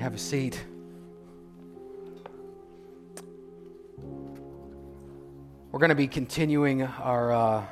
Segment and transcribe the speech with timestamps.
[0.00, 0.58] You have a seat.
[5.70, 7.66] We're going to be continuing our uh,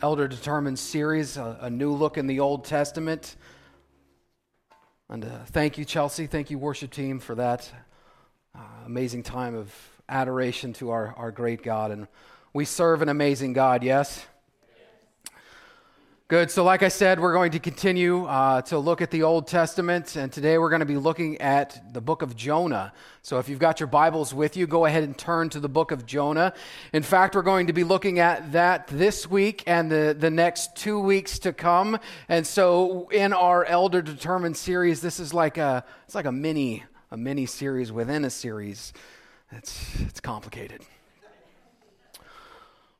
[0.00, 3.36] Elder Determined series, a, a, new look in the Old Testament.
[5.08, 6.26] And uh, thank you, Chelsea.
[6.26, 7.70] Thank you, worship team, for that
[8.56, 9.72] uh, amazing time of
[10.08, 11.92] adoration to our, our great God.
[11.92, 12.08] And
[12.52, 14.26] we serve an amazing God, yes?
[16.32, 16.50] Good.
[16.50, 20.16] So, like I said, we're going to continue uh, to look at the Old Testament,
[20.16, 22.94] and today we're going to be looking at the book of Jonah.
[23.20, 25.90] So, if you've got your Bibles with you, go ahead and turn to the book
[25.90, 26.54] of Jonah.
[26.94, 30.74] In fact, we're going to be looking at that this week and the, the next
[30.74, 31.98] two weeks to come.
[32.30, 36.82] And so, in our Elder Determined series, this is like a it's like a mini
[37.10, 38.94] a mini series within a series.
[39.50, 40.80] It's it's complicated.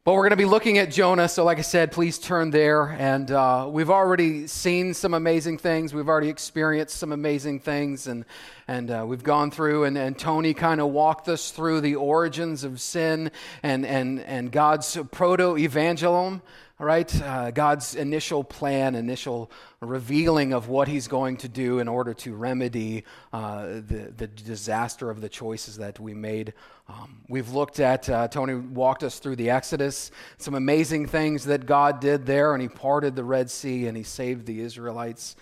[0.05, 1.29] But we're going to be looking at Jonah.
[1.29, 2.91] So, like I said, please turn there.
[2.91, 5.95] And uh, we've already seen some amazing things.
[5.95, 8.09] We've already experienced some amazing things.
[8.09, 8.25] And,
[8.67, 12.65] and uh, we've gone through, and, and Tony kind of walked us through the origins
[12.65, 13.31] of sin
[13.63, 15.57] and, and, and God's proto
[16.83, 17.23] evangelium right?
[17.23, 22.35] Uh, God's initial plan, initial revealing of what He's going to do in order to
[22.35, 26.55] remedy uh, the, the disaster of the choices that we made.
[26.89, 31.67] Um, we've looked at, uh, Tony walked us through the Exodus, some amazing things that
[31.67, 35.37] God did there, and He parted the Red Sea and He saved the Israelites.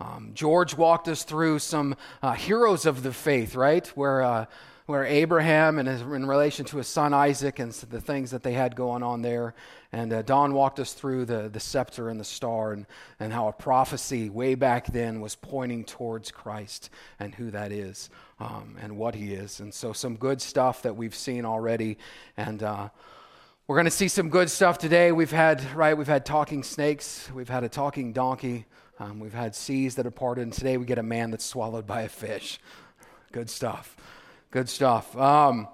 [0.00, 3.86] Um, George walked us through some uh, heroes of the faith, right?
[3.88, 4.46] Where uh,
[4.86, 8.52] where Abraham and his, in relation to his son Isaac and the things that they
[8.52, 9.54] had going on there.
[9.92, 12.86] And uh, Don walked us through the, the scepter and the star and,
[13.18, 18.10] and how a prophecy way back then was pointing towards Christ and who that is
[18.38, 19.58] um, and what he is.
[19.58, 21.98] And so, some good stuff that we've seen already.
[22.36, 22.88] And uh,
[23.66, 25.10] we're going to see some good stuff today.
[25.10, 28.66] We've had, right, we've had talking snakes, we've had a talking donkey,
[29.00, 31.88] um, we've had seas that are parted, and today we get a man that's swallowed
[31.88, 32.60] by a fish.
[33.32, 33.96] Good stuff.
[34.50, 35.16] Good stuff.
[35.16, 35.68] Um,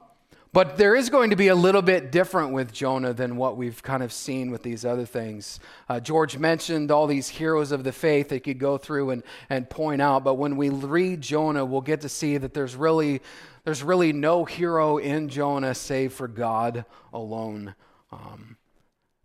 [0.55, 3.83] but there is going to be a little bit different with Jonah than what we've
[3.83, 5.59] kind of seen with these other things.
[5.89, 9.71] Uh, George mentioned all these heroes of the faith that could go through and, and
[9.71, 13.23] point out, but when we read Jonah, we'll get to see that there's really,
[13.65, 16.85] there's really no hero in Jonah save for God
[17.15, 17.75] alone.
[18.11, 18.59] Um,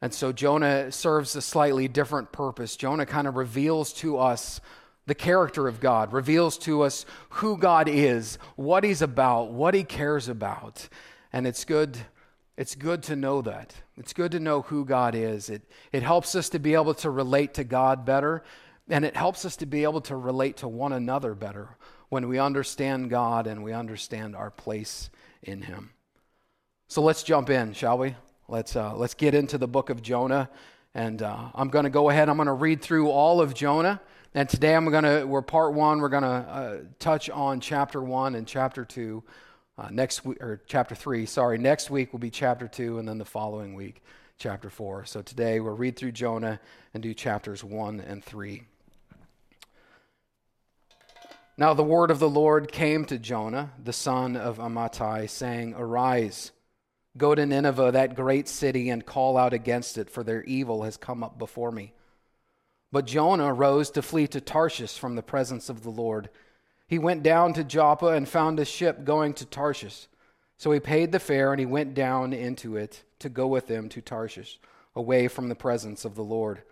[0.02, 2.78] and so Jonah serves a slightly different purpose.
[2.78, 4.62] Jonah kind of reveals to us
[5.07, 9.84] the character of God, reveals to us who God is, what He's about, what He
[9.84, 10.88] cares about.
[11.34, 11.97] And it's good,
[12.57, 13.73] it's good to know that.
[13.97, 15.50] It's good to know who God is.
[15.50, 18.44] It, it helps us to be able to relate to God better,
[18.90, 21.78] and it helps us to be able to relate to one another better
[22.09, 25.09] when we understand God and we understand our place
[25.41, 25.91] in Him.
[26.89, 28.16] So let's jump in, shall we?
[28.50, 30.50] Let's, uh, let's get into the book of Jonah.
[30.94, 34.01] And uh, I'm going to go ahead, I'm going to read through all of Jonah.
[34.38, 38.03] And today I'm going to, we're part one, we're going to uh, touch on chapter
[38.03, 39.24] one and chapter two.
[39.80, 41.58] Uh, next week, or chapter three, sorry.
[41.58, 44.03] Next week will be chapter two, and then the following week,
[44.38, 45.06] chapter four.
[45.06, 46.59] So today we'll read through Jonah
[46.94, 48.66] and do chapters one and three.
[51.58, 56.52] Now the word of the Lord came to Jonah, the son of Amittai, saying, Arise,
[57.18, 60.96] go to Nineveh, that great city, and call out against it, for their evil has
[60.96, 61.94] come up before me.
[62.92, 66.30] But Jonah rose to flee to Tarshish from the presence of the Lord.
[66.88, 70.08] He went down to Joppa and found a ship going to Tarshish.
[70.58, 73.90] So he paid the fare and he went down into it to go with them
[73.90, 74.59] to Tarshish,
[74.96, 76.64] away from the presence of the Lord.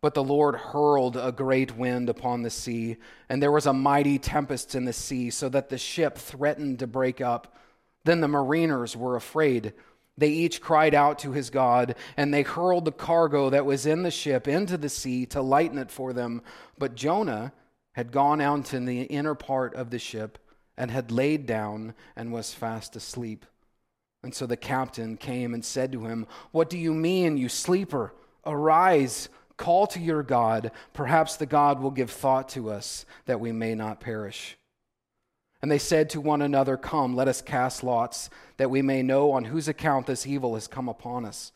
[0.00, 2.98] But the Lord hurled a great wind upon the sea,
[3.28, 6.86] and there was a mighty tempest in the sea, so that the ship threatened to
[6.86, 7.56] break up.
[8.04, 9.72] Then the mariners were afraid
[10.18, 14.02] they each cried out to his God, and they hurled the cargo that was in
[14.02, 16.42] the ship into the sea to lighten it for them.
[16.76, 17.52] But Jonah
[17.92, 20.38] had gone out in the inner part of the ship
[20.76, 23.46] and had laid down and was fast asleep.
[24.22, 28.12] And so the captain came and said to him, What do you mean, you sleeper?
[28.44, 30.72] Arise, call to your God.
[30.92, 34.56] Perhaps the God will give thought to us that we may not perish.
[35.60, 39.32] And they said to one another, Come, let us cast lots, that we may know
[39.32, 41.52] on whose account this evil has come upon us.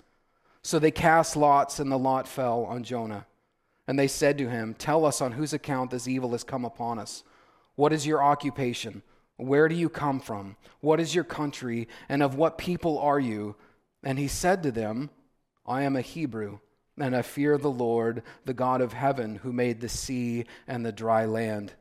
[0.62, 3.26] So they cast lots, and the lot fell on Jonah.
[3.86, 6.98] And they said to him, Tell us on whose account this evil has come upon
[6.98, 7.24] us.
[7.74, 9.02] What is your occupation?
[9.36, 10.56] Where do you come from?
[10.80, 11.88] What is your country?
[12.08, 13.56] And of what people are you?
[14.02, 15.10] And he said to them,
[15.66, 16.58] I am a Hebrew,
[16.98, 20.92] and I fear the Lord, the God of heaven, who made the sea and the
[20.92, 21.72] dry land.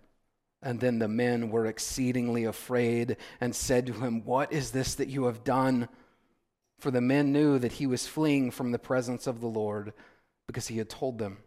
[0.63, 5.07] And then the men were exceedingly afraid and said to him, What is this that
[5.07, 5.89] you have done?
[6.77, 9.93] For the men knew that he was fleeing from the presence of the Lord
[10.47, 11.39] because he had told them.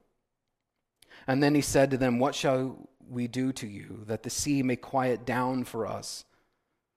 [1.27, 4.63] And then he said to them, What shall we do to you, that the sea
[4.63, 6.25] may quiet down for us?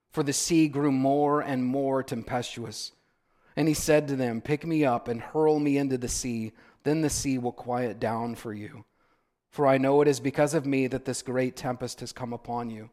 [0.09, 2.93] For the sea grew more and more tempestuous.
[3.55, 6.53] And he said to them, Pick me up and hurl me into the sea,
[6.83, 8.85] then the sea will quiet down for you.
[9.57, 12.69] For I know it is because of me that this great tempest has come upon
[12.69, 12.91] you.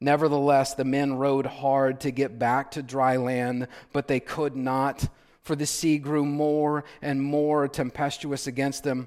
[0.00, 5.06] Nevertheless, the men rowed hard to get back to dry land, but they could not,
[5.42, 9.06] for the sea grew more and more tempestuous against them.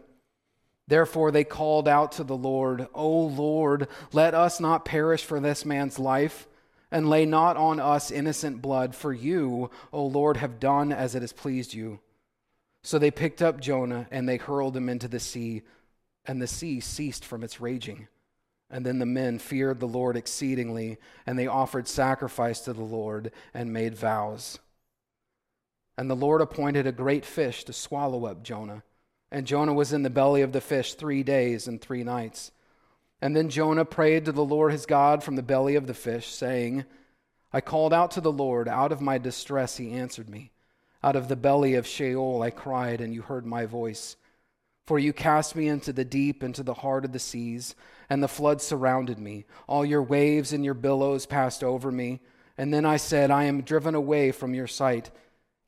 [0.88, 5.66] Therefore, they called out to the Lord, O Lord, let us not perish for this
[5.66, 6.48] man's life,
[6.92, 11.24] and lay not on us innocent blood, for you, O Lord, have done as it
[11.24, 12.00] has pleased you.
[12.84, 15.64] So they picked up Jonah, and they hurled him into the sea,
[16.28, 18.08] and the sea ceased from its raging.
[18.70, 23.32] And then the men feared the Lord exceedingly, and they offered sacrifice to the Lord
[23.54, 24.60] and made vows.
[25.98, 28.84] And the Lord appointed a great fish to swallow up Jonah
[29.36, 32.52] and Jonah was in the belly of the fish three days and three nights.
[33.22, 36.28] And then Jonah prayed to the Lord his God from the belly of the fish,
[36.28, 36.86] saying,
[37.52, 38.70] I called out to the Lord.
[38.70, 40.52] Out of my distress he answered me.
[41.04, 44.16] Out of the belly of Sheol I cried, and you heard my voice.
[44.86, 47.76] For you cast me into the deep, into the heart of the seas,
[48.10, 49.46] and the flood surrounded me.
[49.68, 52.22] All your waves and your billows passed over me.
[52.58, 55.10] And then I said, I am driven away from your sight.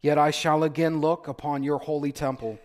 [0.02, 2.60] Yet I shall again look upon your holy temple.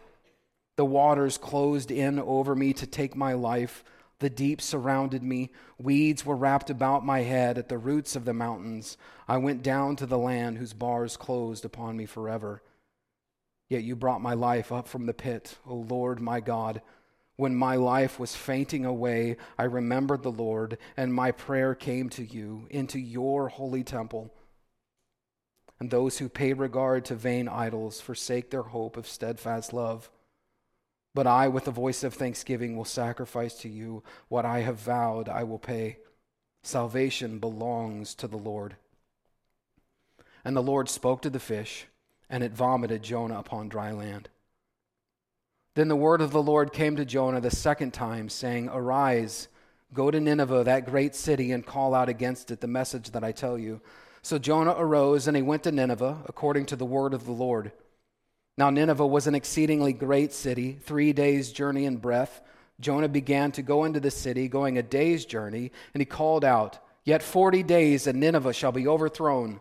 [0.76, 3.82] The waters closed in over me to take my life.
[4.18, 5.50] The deep surrounded me.
[5.78, 8.96] Weeds were wrapped about my head at the roots of the mountains.
[9.26, 12.62] I went down to the land whose bars closed upon me forever.
[13.72, 16.82] Yet you brought my life up from the pit, O Lord my God.
[17.36, 22.22] When my life was fainting away, I remembered the Lord, and my prayer came to
[22.22, 24.30] you, into your holy temple.
[25.80, 30.10] And those who pay regard to vain idols forsake their hope of steadfast love.
[31.14, 35.30] But I, with a voice of thanksgiving, will sacrifice to you what I have vowed
[35.30, 35.96] I will pay.
[36.62, 38.76] Salvation belongs to the Lord.
[40.44, 41.86] And the Lord spoke to the fish,
[42.32, 44.30] and it vomited Jonah upon dry land.
[45.76, 49.48] Then the word of the Lord came to Jonah the second time, saying, Arise,
[49.92, 53.32] go to Nineveh, that great city, and call out against it the message that I
[53.32, 53.82] tell you.
[54.22, 57.70] So Jonah arose, and he went to Nineveh, according to the word of the Lord.
[58.56, 62.40] Now, Nineveh was an exceedingly great city, three days' journey in breadth.
[62.80, 66.78] Jonah began to go into the city, going a day's journey, and he called out,
[67.04, 69.60] Yet forty days, and Nineveh shall be overthrown.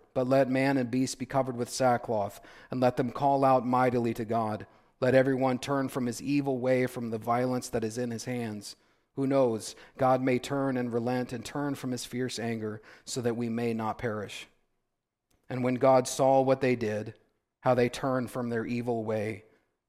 [0.13, 4.13] but let man and beast be covered with sackcloth, and let them call out mightily
[4.13, 4.65] to God.
[4.99, 8.75] Let everyone turn from his evil way, from the violence that is in his hands.
[9.15, 9.75] Who knows?
[9.97, 13.73] God may turn and relent and turn from his fierce anger, so that we may
[13.73, 14.47] not perish.
[15.49, 17.13] And when God saw what they did,
[17.61, 19.43] how they turned from their evil way,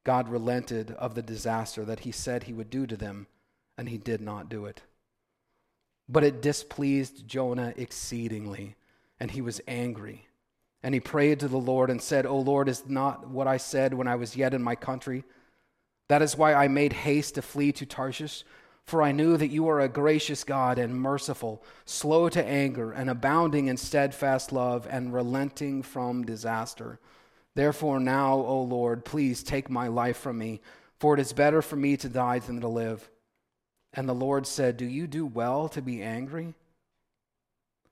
[0.04, 3.28] God relented of the disaster that he said he would do to them,
[3.78, 4.82] and he did not do it.
[6.08, 8.74] But it displeased Jonah exceedingly,
[9.22, 10.26] and he was angry.
[10.82, 13.94] And he prayed to the Lord and said, O Lord, is not what I said
[13.94, 15.22] when I was yet in my country?
[16.08, 18.42] That is why I made haste to flee to Tarshish,
[18.84, 23.08] for I knew that you are a gracious God and merciful, slow to anger, and
[23.08, 26.98] abounding in steadfast love, and relenting from disaster
[27.54, 30.62] Therefore, now, O Lord, please take my life from me,
[30.98, 33.08] for it is better for me to die than to live.
[33.92, 36.54] And the Lord said, Do you do well to be angry?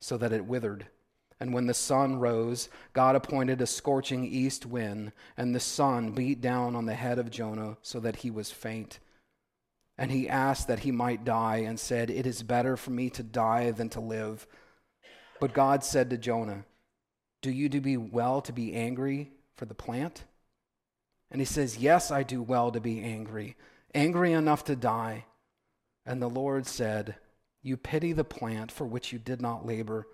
[0.00, 0.86] so that it withered.
[1.38, 6.40] And when the sun rose, God appointed a scorching east wind, and the sun beat
[6.40, 8.98] down on the head of Jonah, so that he was faint.
[9.98, 13.22] And he asked that he might die, and said, It is better for me to
[13.22, 14.46] die than to live.
[15.38, 16.64] But God said to Jonah,
[17.42, 20.24] Do you do well to be angry for the plant?
[21.30, 23.56] And he says, Yes, I do well to be angry,
[23.94, 25.26] angry enough to die.
[26.06, 27.16] And the Lord said,
[27.66, 30.06] You pity the plant for which you did not labor,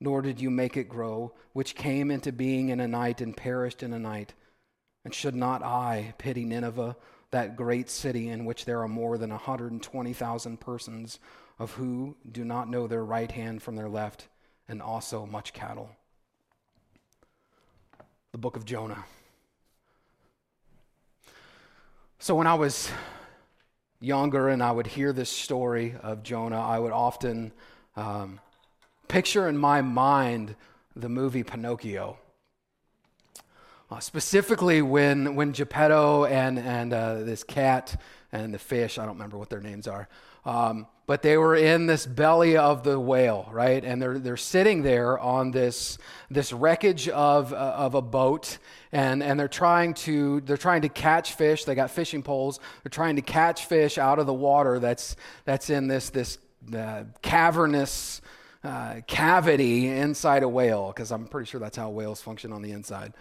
[0.00, 3.82] nor did you make it grow, which came into being in a night and perished
[3.82, 4.32] in a night.
[5.04, 6.94] And should not I pity Nineveh,
[7.32, 11.18] that great city in which there are more than 120,000 persons,
[11.58, 14.28] of who do not know their right hand from their left,
[14.68, 15.90] and also much cattle?
[18.30, 19.04] The book of Jonah.
[22.20, 22.88] So when I was
[24.04, 27.52] younger and I would hear this story of Jonah, I would often
[27.96, 28.40] um,
[29.08, 30.54] picture in my mind
[30.94, 32.18] the movie Pinocchio.
[33.94, 38.00] Uh, specifically, when, when Geppetto and, and uh, this cat
[38.32, 40.08] and the fish, I don't remember what their names are,
[40.44, 43.84] um, but they were in this belly of the whale, right?
[43.84, 45.96] And they're, they're sitting there on this,
[46.28, 48.58] this wreckage of, uh, of a boat,
[48.90, 51.62] and, and they're, trying to, they're trying to catch fish.
[51.62, 52.58] They got fishing poles.
[52.82, 56.38] They're trying to catch fish out of the water that's, that's in this, this
[56.76, 58.22] uh, cavernous
[58.64, 62.72] uh, cavity inside a whale, because I'm pretty sure that's how whales function on the
[62.72, 63.12] inside.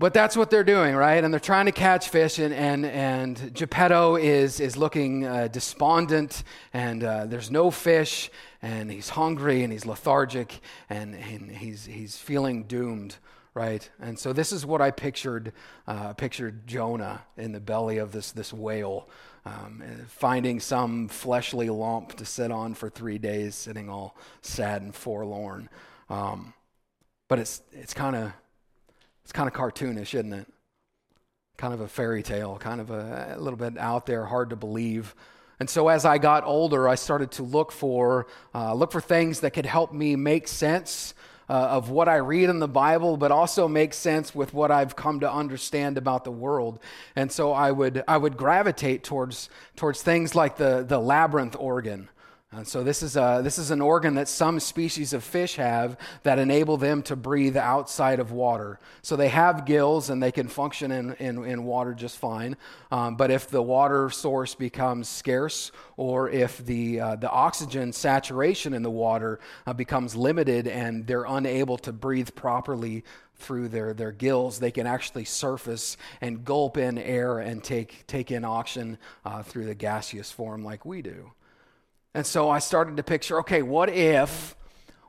[0.00, 1.22] But that's what they're doing, right?
[1.22, 6.42] And they're trying to catch fish, and, and, and Geppetto is, is looking uh, despondent,
[6.72, 8.30] and uh, there's no fish,
[8.62, 13.16] and he's hungry, and he's lethargic, and, and he's, he's feeling doomed,
[13.52, 13.90] right?
[14.00, 15.52] And so this is what I pictured,
[15.86, 19.06] uh, pictured Jonah in the belly of this, this whale,
[19.44, 24.94] um, finding some fleshly lump to sit on for three days, sitting all sad and
[24.94, 25.68] forlorn.
[26.08, 26.54] Um,
[27.28, 28.32] but it's, it's kind of
[29.30, 30.48] it's kind of cartoonish, isn't it?
[31.56, 34.56] Kind of a fairy tale, kind of a, a little bit out there, hard to
[34.56, 35.14] believe.
[35.60, 39.38] And so as I got older, I started to look for uh, look for things
[39.40, 41.14] that could help me make sense
[41.48, 44.96] uh, of what I read in the Bible, but also make sense with what I've
[44.96, 46.80] come to understand about the world.
[47.14, 52.08] And so I would I would gravitate towards towards things like the the labyrinth organ.
[52.52, 55.96] And so this is, a, this is an organ that some species of fish have
[56.24, 58.80] that enable them to breathe outside of water.
[59.02, 62.56] So they have gills and they can function in, in, in water just fine.
[62.90, 68.74] Um, but if the water source becomes scarce or if the, uh, the oxygen saturation
[68.74, 73.04] in the water uh, becomes limited and they're unable to breathe properly
[73.36, 78.32] through their, their gills, they can actually surface and gulp in air and take, take
[78.32, 81.30] in oxygen uh, through the gaseous form like we do.
[82.14, 84.56] And so I started to picture okay, what if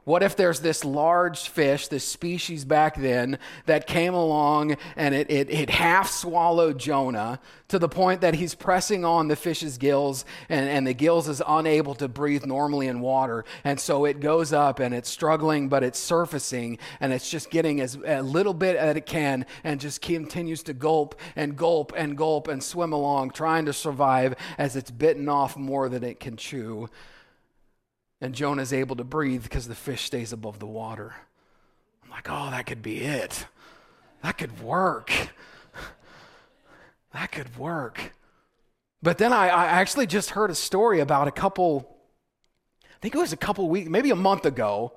[0.04, 5.30] what if there's this large fish, this species back then, that came along and it,
[5.30, 10.26] it, it, half swallowed Jonah to the point that he's pressing on the fish's gills
[10.50, 13.46] and, and the gills is unable to breathe normally in water.
[13.64, 17.80] And so it goes up and it's struggling, but it's surfacing and it's just getting
[17.80, 22.18] as a little bit as it can and just continues to gulp and gulp and
[22.18, 26.38] gulp and swim along, trying to survive as it's bitten off more than it can
[26.38, 26.90] chew.
[28.22, 31.16] And Jonah is able to breathe because the fish stays above the water.
[32.04, 33.48] I'm like, oh, that could be it.
[34.22, 35.12] That could work.
[37.14, 38.14] That could work.
[39.04, 41.98] But then I, I actually just heard a story about a couple,
[42.86, 44.94] I think it was a couple weeks, maybe a month ago.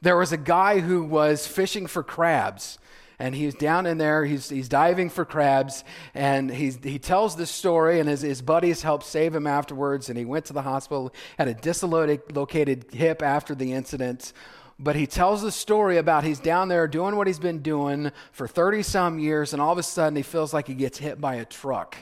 [0.00, 2.78] There was a guy who was fishing for crabs
[3.20, 4.24] and he's down in there.
[4.24, 5.84] He's, he's diving for crabs,
[6.14, 10.08] and he's, he tells this story, and his, his buddies helped save him afterwards.
[10.08, 14.32] And he went to the hospital, had a dislocated hip after the incident.
[14.78, 18.48] But he tells the story about he's down there doing what he's been doing for
[18.48, 21.34] 30 some years, and all of a sudden he feels like he gets hit by
[21.34, 21.96] a truck.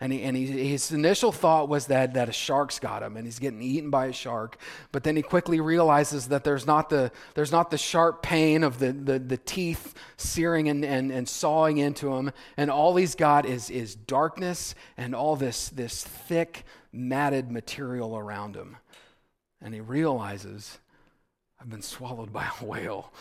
[0.00, 3.26] And, he, and he, his initial thought was that, that a shark's got him and
[3.26, 4.58] he's getting eaten by a shark.
[4.92, 8.78] But then he quickly realizes that there's not the, there's not the sharp pain of
[8.78, 12.30] the, the, the teeth searing and, and, and sawing into him.
[12.58, 18.56] And all he's got is, is darkness and all this, this thick, matted material around
[18.56, 18.76] him.
[19.62, 20.78] And he realizes,
[21.60, 23.12] I've been swallowed by a whale.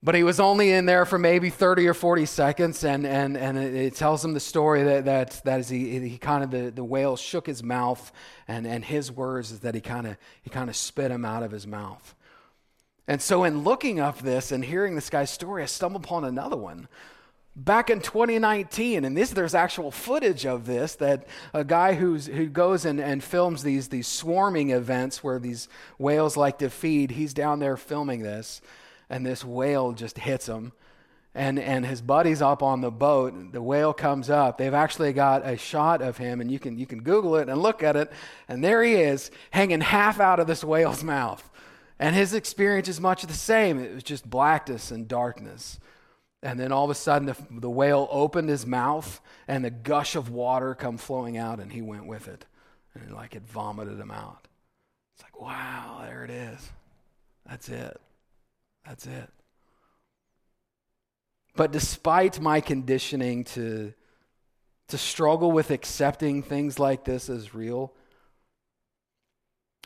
[0.00, 3.58] But he was only in there for maybe 30 or 40 seconds, and, and, and
[3.58, 6.84] it tells him the story that, that, that is he, he kind of, the, the
[6.84, 8.12] whale shook his mouth,
[8.46, 11.42] and, and his words is that he kind of he kind of spit him out
[11.42, 12.14] of his mouth.
[13.08, 16.56] And so, in looking up this and hearing this guy's story, I stumbled upon another
[16.56, 16.86] one.
[17.56, 22.46] Back in 2019, and this there's actual footage of this that a guy who's, who
[22.46, 27.34] goes and, and films these, these swarming events where these whales like to feed, he's
[27.34, 28.60] down there filming this
[29.10, 30.72] and this whale just hits him.
[31.34, 33.52] And, and his buddy's up on the boat.
[33.52, 34.58] The whale comes up.
[34.58, 37.62] They've actually got a shot of him, and you can, you can Google it and
[37.62, 38.10] look at it.
[38.48, 41.48] And there he is, hanging half out of this whale's mouth.
[41.98, 43.78] And his experience is much the same.
[43.78, 45.78] It was just blackness and darkness.
[46.42, 50.16] And then all of a sudden, the, the whale opened his mouth, and the gush
[50.16, 52.46] of water come flowing out, and he went with it.
[52.94, 54.48] and like it vomited him out.
[55.14, 56.70] It's like, wow, there it is.
[57.46, 58.00] That's it.
[58.88, 59.28] That's it.
[61.54, 63.92] But despite my conditioning to,
[64.88, 67.92] to struggle with accepting things like this as real,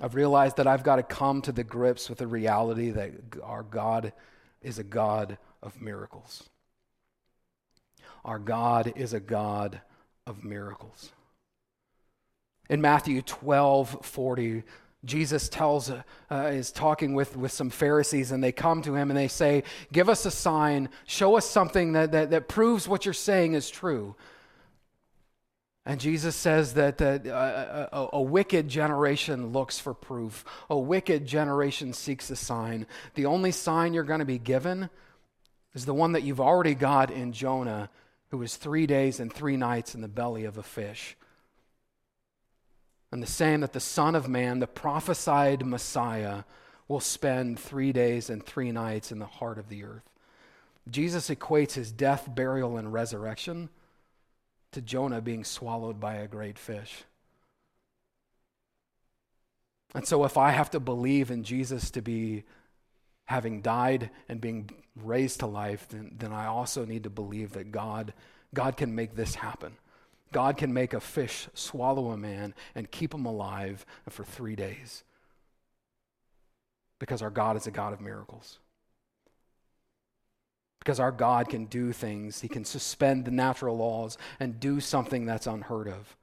[0.00, 3.64] I've realized that I've got to come to the grips with the reality that our
[3.64, 4.12] God
[4.60, 6.48] is a God of miracles.
[8.24, 9.80] Our God is a God
[10.28, 11.10] of miracles.
[12.70, 14.62] In Matthew 12 40,
[15.04, 19.18] Jesus tells, uh, is talking with, with some Pharisees, and they come to him and
[19.18, 23.12] they say, Give us a sign, show us something that, that, that proves what you're
[23.12, 24.14] saying is true.
[25.84, 30.44] And Jesus says that, that uh, a, a, wicked generation looks for proof.
[30.70, 32.86] A wicked generation seeks a sign.
[33.14, 34.90] The only sign you're going to be given
[35.74, 37.90] is the one that you've already got in Jonah,
[38.30, 41.16] who was three days and three nights in the belly of a fish
[43.12, 46.44] and the same that the Son of Man, the prophesied Messiah,
[46.88, 50.08] will spend three days and three nights in the heart of the earth.
[50.90, 53.68] Jesus equates his death, burial, and resurrection
[54.72, 57.04] to Jonah being swallowed by a great fish.
[59.94, 62.44] And so, if I have to believe in Jesus to be
[63.26, 67.70] having died and being raised to life, then, then I also need to believe that
[67.70, 68.14] God,
[68.54, 69.76] God can make this happen.
[70.32, 75.04] God can make a fish swallow a man and keep him alive for three days.
[76.98, 78.58] Because our God is a God of miracles.
[80.78, 85.26] Because our God can do things, He can suspend the natural laws and do something
[85.26, 86.16] that's unheard of.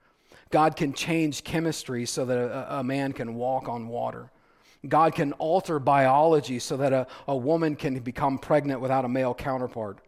[0.49, 4.31] God can change chemistry so that a, a man can walk on water.
[4.87, 9.33] God can alter biology so that a, a woman can become pregnant without a male
[9.33, 9.99] counterpart.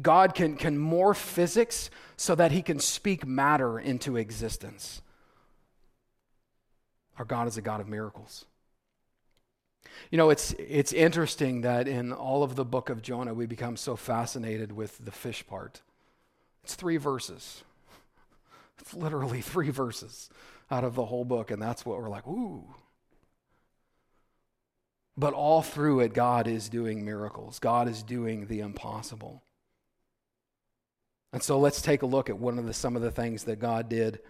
[0.00, 5.02] God can, can morph physics so that he can speak matter into existence.
[7.18, 8.44] Our God is a God of miracles.
[10.10, 13.76] You know, it's, it's interesting that in all of the book of Jonah, we become
[13.76, 15.82] so fascinated with the fish part.
[16.64, 17.62] It's three verses.
[18.80, 20.28] It's literally three verses
[20.68, 22.64] out of the whole book, and that's what we're like, ooh.
[25.16, 27.60] But all through it, God is doing miracles.
[27.60, 29.44] God is doing the impossible.
[31.34, 33.58] And so let's take a look at one of the, some of the things that
[33.58, 34.20] God did.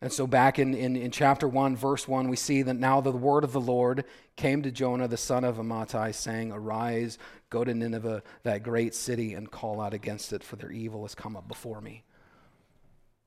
[0.00, 3.10] And so back in, in, in chapter 1, verse 1, we see that now the
[3.10, 4.04] word of the Lord
[4.36, 7.18] came to Jonah, the son of Amittai, saying, Arise,
[7.50, 11.16] go to Nineveh, that great city, and call out against it, for their evil has
[11.16, 12.04] come up before me.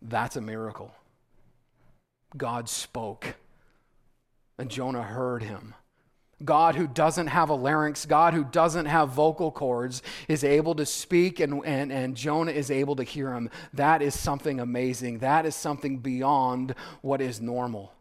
[0.02, 0.95] That's a miracle.
[2.38, 3.36] God spoke,
[4.58, 5.76] and Jonah heard him.
[6.45, 10.86] God who doesn't have a larynx, God who doesn't have vocal cords, is able to
[10.86, 13.49] speak and, and, and Jonah is able to hear him.
[13.73, 15.19] That is something amazing.
[15.19, 17.93] That is something beyond what is normal.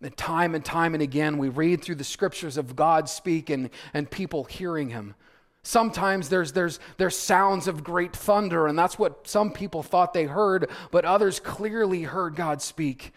[0.00, 4.10] And time and time and again, we read through the scriptures of God speaking and
[4.10, 5.14] people hearing him.
[5.62, 10.24] Sometimes there's, there's, there's sounds of great thunder, and that's what some people thought they
[10.24, 13.12] heard, but others clearly heard God speak.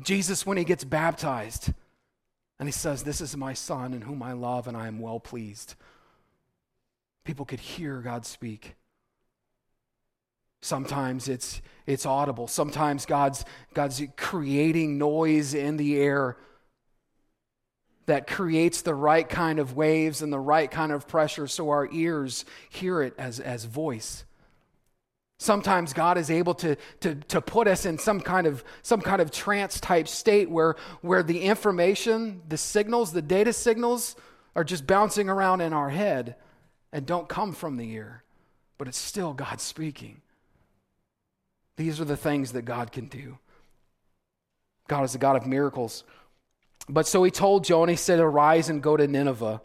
[0.00, 1.72] Jesus, when he gets baptized,
[2.58, 5.20] and he says, This is my son in whom I love and I am well
[5.20, 5.74] pleased.
[7.24, 8.74] People could hear God speak.
[10.60, 12.48] Sometimes it's, it's audible.
[12.48, 13.44] Sometimes God's,
[13.74, 16.36] God's creating noise in the air
[18.06, 21.88] that creates the right kind of waves and the right kind of pressure so our
[21.92, 24.24] ears hear it as, as voice.
[25.38, 29.22] Sometimes God is able to, to, to put us in some kind of some kind
[29.22, 34.16] of trance type state where, where the information, the signals, the data signals
[34.56, 36.34] are just bouncing around in our head
[36.92, 38.24] and don't come from the ear,
[38.78, 40.20] but it's still God speaking.
[41.76, 43.38] These are the things that God can do.
[44.88, 46.02] God is a God of miracles.
[46.88, 49.60] But so he told Jonah, he said, Arise and go to Nineveh.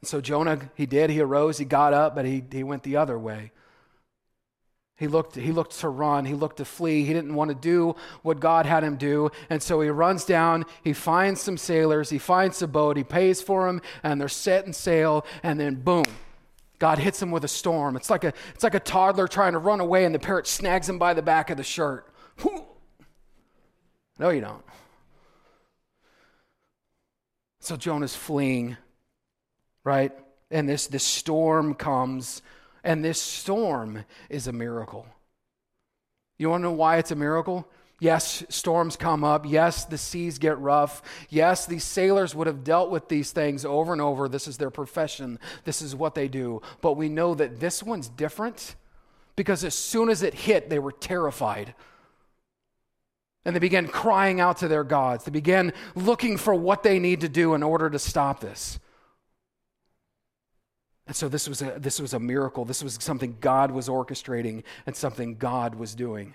[0.00, 1.10] And so Jonah, he did.
[1.10, 3.52] He arose, he got up, but he, he went the other way.
[4.96, 6.24] He looked, he looked to run.
[6.24, 7.04] He looked to flee.
[7.04, 9.30] He didn't want to do what God had him do.
[9.50, 10.66] And so he runs down.
[10.84, 12.10] He finds some sailors.
[12.10, 12.96] He finds a boat.
[12.96, 15.26] He pays for them, and they're setting sail.
[15.42, 16.04] And then, boom,
[16.78, 17.96] God hits him with a storm.
[17.96, 20.88] It's like a, it's like a toddler trying to run away, and the parrot snags
[20.88, 22.08] him by the back of the shirt.
[24.16, 24.64] No, you don't.
[27.58, 28.76] So Jonah's fleeing,
[29.82, 30.12] right?
[30.52, 32.42] And this, this storm comes
[32.84, 35.06] and this storm is a miracle.
[36.38, 37.66] You want to know why it's a miracle?
[38.00, 39.46] Yes, storms come up.
[39.48, 41.00] Yes, the seas get rough.
[41.30, 44.28] Yes, these sailors would have dealt with these things over and over.
[44.28, 46.60] This is their profession, this is what they do.
[46.82, 48.76] But we know that this one's different
[49.36, 51.74] because as soon as it hit, they were terrified.
[53.46, 55.24] And they began crying out to their gods.
[55.24, 58.78] They began looking for what they need to do in order to stop this.
[61.06, 62.64] And so this was a, this was a miracle.
[62.64, 66.34] This was something God was orchestrating and something God was doing.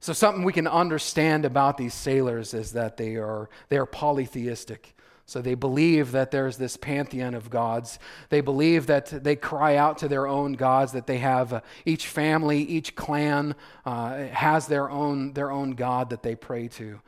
[0.00, 4.94] So something we can understand about these sailors is that they are they are polytheistic.
[5.26, 7.98] So they believe that there's this pantheon of gods.
[8.30, 12.06] They believe that they cry out to their own gods, that they have uh, each
[12.06, 13.54] family, each clan
[13.84, 17.02] uh, has their own, their own God that they pray to.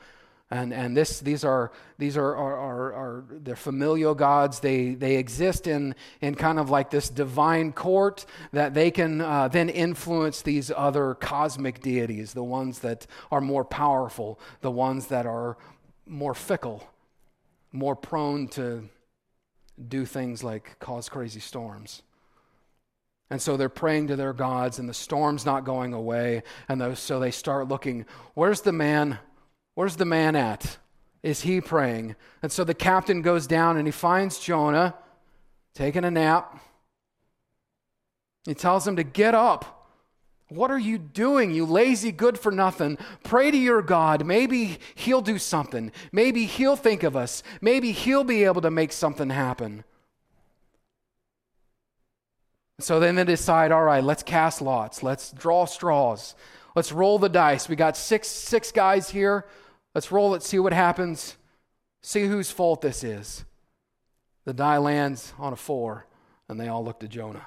[0.50, 4.58] And, and this, these are, these are, are, are, are they're familial gods.
[4.60, 9.46] They, they exist in, in kind of like this divine court that they can uh,
[9.46, 15.24] then influence these other cosmic deities, the ones that are more powerful, the ones that
[15.24, 15.56] are
[16.06, 16.90] more fickle
[17.72, 18.88] more prone to
[19.88, 22.02] do things like cause crazy storms.
[23.30, 26.42] And so they're praying to their gods, and the storm's not going away.
[26.68, 29.18] And so they start looking, where's the man?
[29.80, 30.76] Where's the man at?
[31.22, 32.14] Is he praying?
[32.42, 34.94] And so the captain goes down and he finds Jonah
[35.72, 36.60] taking a nap.
[38.44, 39.88] He tells him to get up.
[40.50, 42.98] What are you doing, you lazy good for nothing?
[43.22, 44.26] Pray to your God.
[44.26, 45.92] Maybe He'll do something.
[46.12, 47.42] Maybe He'll think of us.
[47.62, 49.84] Maybe He'll be able to make something happen.
[52.80, 55.02] So then they decide, all right, let's cast lots.
[55.02, 56.34] Let's draw straws.
[56.76, 57.66] Let's roll the dice.
[57.66, 59.46] We got six, six guys here.
[59.94, 61.36] Let's roll it, see what happens,
[62.02, 63.44] see whose fault this is.
[64.44, 66.06] The die lands on a four,
[66.48, 67.46] and they all look to Jonah.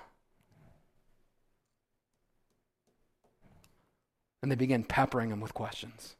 [4.43, 6.17] and they begin peppering him with questions.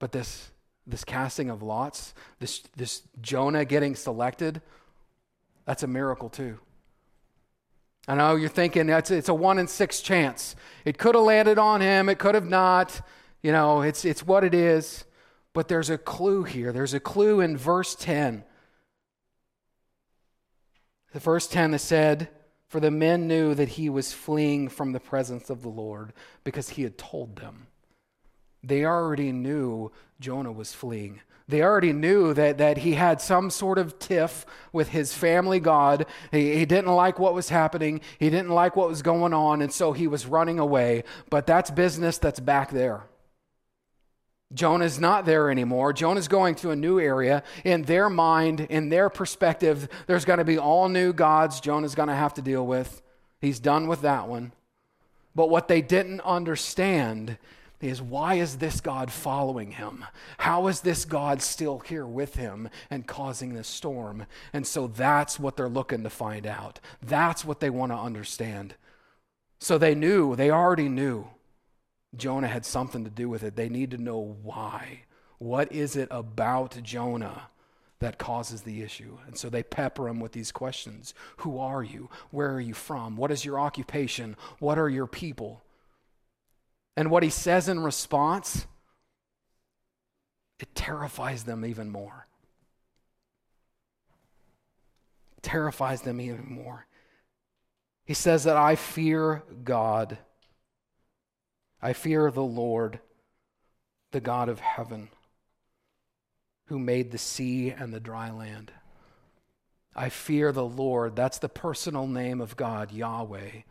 [0.00, 0.50] But this,
[0.84, 4.60] this casting of lots, this, this Jonah getting selected,
[5.64, 6.58] that's a miracle too.
[8.08, 10.56] I know you're thinking it's, it's a one in six chance.
[10.84, 13.00] It could have landed on him, it could have not.
[13.42, 15.04] You know, it's, it's what it is.
[15.52, 16.70] But there's a clue here.
[16.70, 18.44] There's a clue in verse 10.
[21.14, 22.28] The verse 10 that said,
[22.68, 26.12] for the men knew that he was fleeing from the presence of the Lord
[26.44, 27.68] because he had told them.
[28.62, 31.20] They already knew Jonah was fleeing.
[31.48, 36.04] They already knew that, that he had some sort of tiff with his family God.
[36.32, 39.72] He, he didn't like what was happening, he didn't like what was going on, and
[39.72, 41.04] so he was running away.
[41.30, 43.04] But that's business that's back there.
[44.54, 45.92] Jonah's not there anymore.
[45.92, 47.42] Jonah's going to a new area.
[47.64, 52.08] In their mind, in their perspective, there's going to be all new gods Jonah's going
[52.08, 53.02] to have to deal with.
[53.40, 54.52] He's done with that one.
[55.34, 57.38] But what they didn't understand
[57.80, 60.04] is why is this God following him?
[60.38, 64.26] How is this God still here with him and causing this storm?
[64.52, 66.80] And so that's what they're looking to find out.
[67.02, 68.76] That's what they want to understand.
[69.58, 71.28] So they knew, they already knew
[72.18, 73.56] Jonah had something to do with it.
[73.56, 75.02] They need to know why.
[75.38, 77.48] What is it about Jonah
[77.98, 79.18] that causes the issue?
[79.26, 82.10] And so they pepper him with these questions Who are you?
[82.30, 83.16] Where are you from?
[83.16, 84.36] What is your occupation?
[84.58, 85.62] What are your people?
[86.96, 88.66] And what he says in response,
[90.58, 92.26] it terrifies them even more.
[95.46, 96.86] terrifies them even more.
[98.04, 100.18] He says that I fear God
[101.86, 102.98] I fear the Lord,
[104.10, 105.08] the God of heaven,
[106.64, 108.72] who made the sea and the dry land.
[109.94, 111.14] I fear the Lord.
[111.14, 113.62] That's the personal name of God, Yahweh.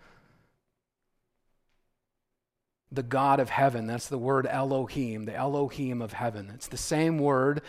[2.89, 3.85] The God of heaven.
[3.85, 6.49] That's the word Elohim, the Elohim of heaven.
[6.55, 7.63] It's the same word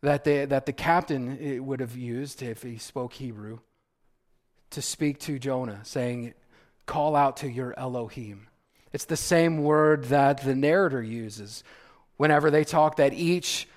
[0.00, 3.58] that the, that the captain eh, would have used if he spoke Hebrew
[4.70, 6.34] to speak to Jonah, saying,
[6.86, 8.46] Call out to your Elohim.
[8.92, 11.62] It's the same word that the narrator uses
[12.16, 13.68] whenever they talk that each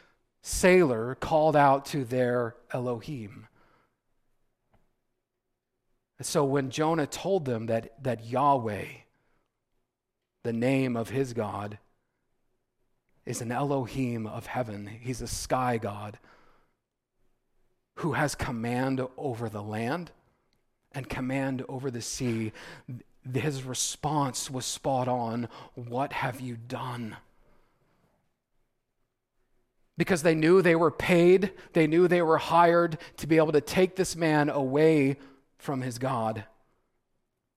[0.41, 3.47] sailor called out to their Elohim.
[6.17, 8.85] And so when Jonah told them that, that Yahweh,
[10.43, 11.77] the name of his God,
[13.25, 16.19] is an Elohim of heaven, he's a sky God
[17.95, 20.11] who has command over the land
[20.91, 22.51] and command over the sea
[23.33, 27.17] his response was spot on What have you done?
[29.97, 33.61] Because they knew they were paid, they knew they were hired to be able to
[33.61, 35.17] take this man away
[35.57, 36.45] from his God.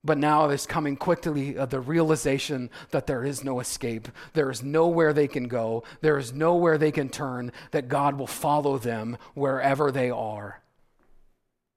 [0.05, 4.09] But now there's coming quickly uh, the realization that there is no escape.
[4.35, 5.85] There is nowhere they can go.
[6.03, 10.61] There is nowhere they can turn, that God will follow them wherever they are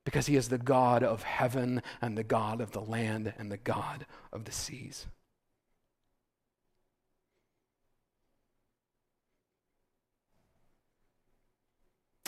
[0.07, 3.57] because he is the God of heaven and the God of the land and the
[3.57, 5.05] God of the seas.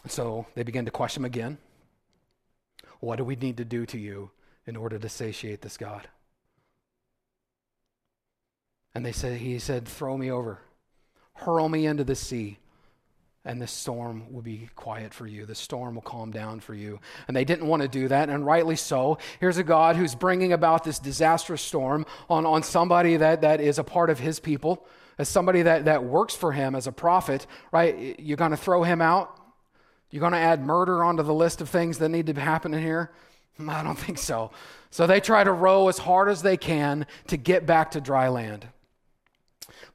[0.07, 1.57] So they begin to question him again.
[2.99, 4.31] What do we need to do to you
[4.67, 6.09] in order to satiate this God?
[8.93, 10.59] And they said, he said, throw me over,
[11.31, 12.57] hurl me into the sea
[13.45, 15.45] and the storm will be quiet for you.
[15.45, 16.99] The storm will calm down for you.
[17.28, 19.17] And they didn't want to do that, and rightly so.
[19.39, 23.80] Here's a God who's bringing about this disastrous storm on, on somebody that, that is
[23.80, 24.86] a part of his people,
[25.17, 28.19] as somebody that, that works for him as a prophet, right?
[28.19, 29.36] You're going to throw him out?
[30.12, 32.82] You're going to add murder onto the list of things that need to happen in
[32.82, 33.12] here?
[33.67, 34.52] I don't think so.
[34.91, 38.28] So they try to row as hard as they can to get back to dry
[38.28, 38.67] land.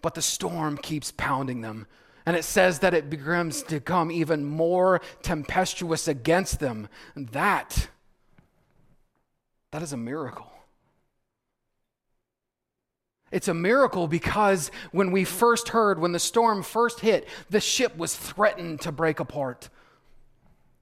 [0.02, 1.86] But the storm keeps pounding them.
[2.26, 6.88] And it says that it begins to come even more tempestuous against them.
[7.14, 7.88] And that,
[9.72, 10.50] that is a miracle.
[13.30, 17.96] It's a miracle because when we first heard, when the storm first hit, the ship
[17.96, 19.68] was threatened to break apart.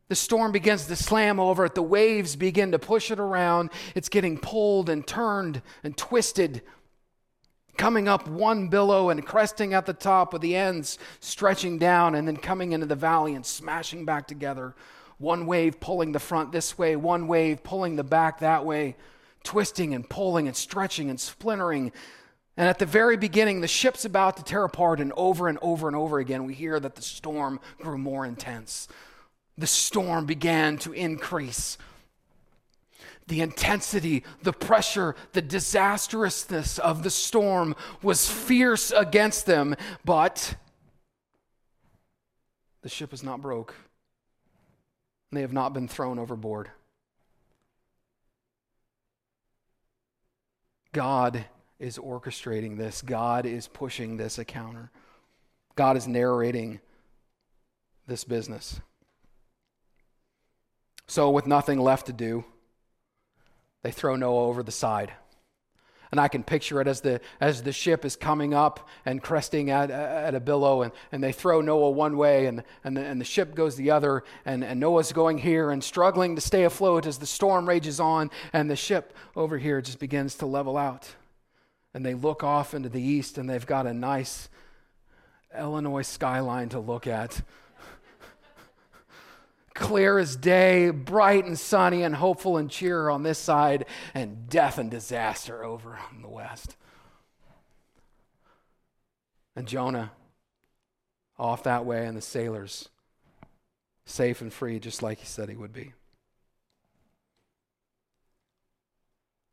[0.09, 1.75] The storm begins to slam over it.
[1.75, 3.71] The waves begin to push it around.
[3.95, 6.61] It's getting pulled and turned and twisted,
[7.77, 12.27] coming up one billow and cresting at the top with the ends stretching down and
[12.27, 14.75] then coming into the valley and smashing back together.
[15.19, 18.97] One wave pulling the front this way, one wave pulling the back that way,
[19.45, 21.93] twisting and pulling and stretching and splintering.
[22.57, 25.87] And at the very beginning, the ship's about to tear apart, and over and over
[25.87, 28.89] and over again, we hear that the storm grew more intense
[29.59, 31.79] the storm began to increase.
[33.33, 40.55] The intensity, the pressure, the disastrousness of the storm was fierce against them, but
[42.83, 43.75] the ship is not broke.
[45.31, 46.71] They have not been thrown overboard.
[50.93, 51.47] God
[51.79, 53.01] is orchestrating this.
[53.01, 54.91] God is pushing this encounter.
[55.75, 56.81] God is narrating
[58.07, 58.79] this business.
[61.07, 62.45] So, with nothing left to do,
[63.83, 65.13] they throw Noah over the side.
[66.11, 69.71] And I can picture it as the, as the ship is coming up and cresting
[69.71, 73.19] at, at a billow, and, and they throw Noah one way, and, and, the, and
[73.19, 77.07] the ship goes the other, and, and Noah's going here and struggling to stay afloat
[77.07, 81.15] as the storm rages on, and the ship over here just begins to level out.
[81.95, 84.51] And they look off into the east, and they've got a nice
[85.59, 87.41] Illinois skyline to look at
[89.75, 94.79] clear as day, bright and sunny and hopeful and cheer on this side, and death
[94.79, 96.77] and disaster over on the west.
[99.55, 100.13] And Jonah
[101.39, 102.89] off that way, and the sailors
[104.05, 105.93] safe and free, just like he said he would be.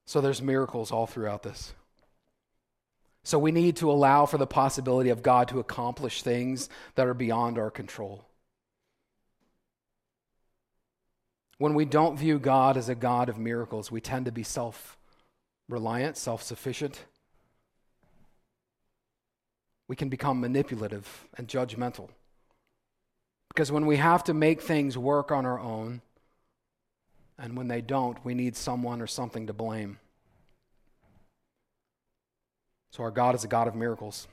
[0.05, 1.73] So there's miracles all throughout this.
[3.23, 7.13] So we need to allow for the possibility of God to accomplish things that are
[7.13, 8.25] beyond our control.
[11.59, 14.97] When we don't view God as a God of miracles, we tend to be self
[15.67, 17.05] reliant, self sufficient.
[19.87, 22.09] We can become manipulative and judgmental.
[23.49, 26.01] Because when we have to make things work on our own,
[27.37, 29.99] and when they don't, we need someone or something to blame.
[32.91, 34.27] So our God is a God of miracles.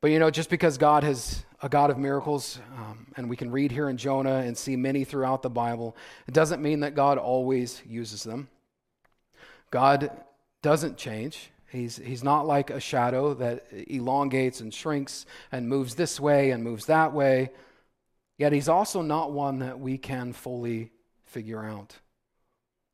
[0.00, 3.50] But you know, just because God has a God of miracles, um, and we can
[3.50, 5.94] read here in Jonah and see many throughout the Bible,
[6.26, 8.48] it doesn't mean that God always uses them.
[9.70, 10.10] God
[10.62, 11.50] doesn't change.
[11.70, 16.64] He's, he's not like a shadow that elongates and shrinks and moves this way and
[16.64, 17.50] moves that way.
[18.38, 20.92] Yet he's also not one that we can fully
[21.26, 21.98] figure out.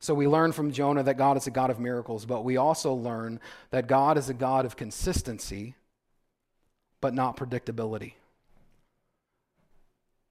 [0.00, 2.92] So we learn from Jonah that God is a God of miracles, but we also
[2.92, 3.40] learn
[3.70, 5.76] that God is a God of consistency
[7.00, 8.14] but not predictability.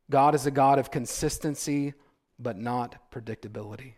[0.09, 1.93] God is a God of consistency,
[2.37, 3.93] but not predictability.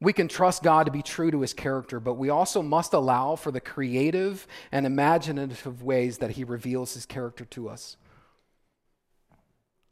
[0.00, 3.34] We can trust God to be true to his character, but we also must allow
[3.34, 7.96] for the creative and imaginative ways that he reveals his character to us.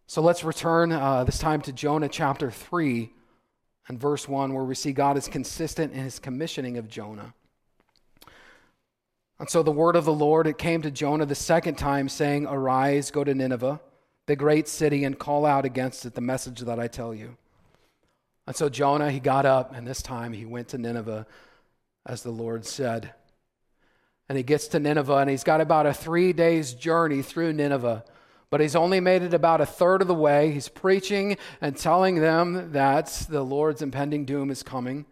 [0.06, 3.10] So let's return uh, this time to Jonah chapter 3
[3.88, 7.32] and verse 1, where we see God is consistent in his commissioning of Jonah.
[9.38, 12.46] And so the word of the Lord, it came to Jonah the second time, saying,
[12.46, 13.80] Arise, go to Nineveh,
[14.26, 17.36] the great city, and call out against it the message that I tell you.
[18.46, 21.26] And so Jonah, he got up, and this time he went to Nineveh,
[22.06, 23.12] as the Lord said.
[24.28, 28.04] And he gets to Nineveh, and he's got about a three days journey through Nineveh.
[28.50, 30.52] But he's only made it about a third of the way.
[30.52, 35.06] He's preaching and telling them that the Lord's impending doom is coming.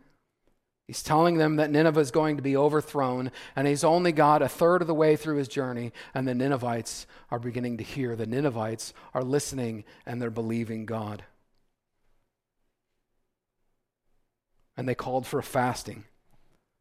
[0.87, 4.49] He's telling them that Nineveh is going to be overthrown, and he's only got a
[4.49, 8.17] third of the way through his journey, and the Ninevites are beginning to hear.
[8.17, 11.25] The Ninevites are listening, and they're believing God.
[14.77, 16.05] And they called for a fasting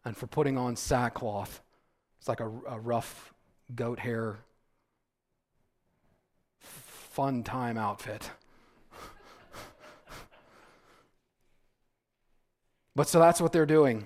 [0.04, 1.62] and for putting on sackcloth.
[2.20, 3.34] It's like a, a rough
[3.76, 4.40] goat hair,
[6.60, 8.32] fun time outfit.
[12.95, 14.06] But so that's what they're doing.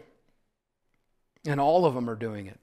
[1.46, 2.60] And all of them are doing it.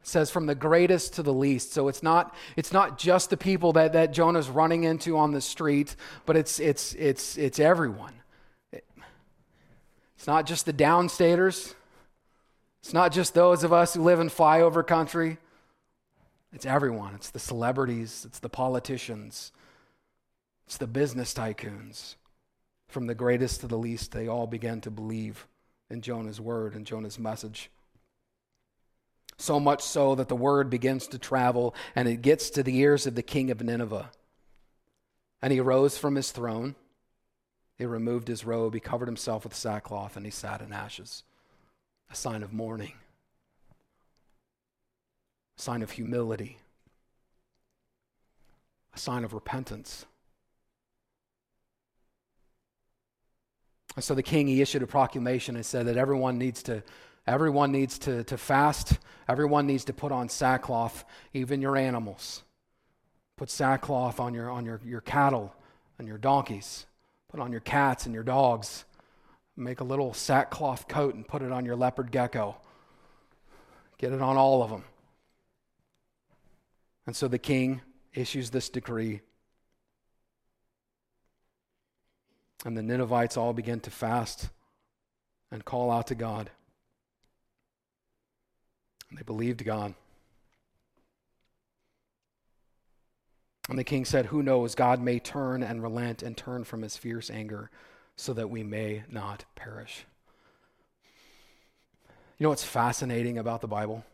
[0.00, 1.72] It says from the greatest to the least.
[1.72, 5.40] So it's not it's not just the people that, that Jonah's running into on the
[5.40, 8.14] street, but it's it's it's it's everyone.
[8.72, 8.84] It,
[10.16, 11.74] it's not just the downstaters.
[12.80, 15.38] It's not just those of us who live in flyover country.
[16.54, 17.14] It's everyone.
[17.14, 19.50] It's the celebrities, it's the politicians,
[20.66, 22.14] it's the business tycoons.
[22.88, 25.48] From the greatest to the least, they all began to believe
[25.90, 27.70] in Jonah's word and Jonah's message.
[29.36, 33.06] So much so that the word begins to travel and it gets to the ears
[33.06, 34.10] of the king of Nineveh.
[35.42, 36.74] And he rose from his throne.
[37.76, 38.74] He removed his robe.
[38.74, 41.24] He covered himself with sackcloth and he sat in ashes.
[42.10, 42.92] A sign of mourning,
[45.58, 46.58] a sign of humility,
[48.94, 50.06] a sign of repentance.
[54.02, 56.82] So the king, he issued a proclamation and said that everyone needs to,
[57.26, 58.98] everyone needs to, to fast.
[59.28, 62.42] Everyone needs to put on sackcloth, even your animals.
[63.36, 65.54] Put sackcloth on your, on your, your cattle
[65.98, 66.86] and your donkeys.
[67.30, 68.84] Put on your cats and your dogs.
[69.56, 72.56] Make a little sackcloth coat and put it on your leopard gecko.
[73.98, 74.84] Get it on all of them.
[77.06, 77.80] And so the king
[78.12, 79.20] issues this decree
[82.64, 84.48] And the Ninevites all began to fast
[85.50, 86.50] and call out to God.
[89.10, 89.94] And they believed God.
[93.68, 94.74] And the king said, Who knows?
[94.74, 97.70] God may turn and relent and turn from his fierce anger
[98.16, 100.04] so that we may not perish.
[102.38, 104.04] You know what's fascinating about the Bible?